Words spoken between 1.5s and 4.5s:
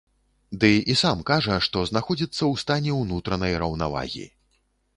што знаходзіцца ў стане ўнутранай раўнавагі.